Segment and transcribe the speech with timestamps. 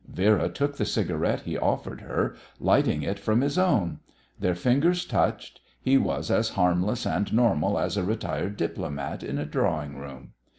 [0.11, 3.99] Vera took the cigarette he offered her, lighting it from his own;
[4.39, 9.45] their fingers touched; he was as harmless and normal as a retired diplomat in a
[9.45, 10.33] drawing room.